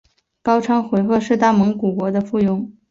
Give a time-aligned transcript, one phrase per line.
[0.41, 2.71] 高昌回鹘是大蒙古国的附庸。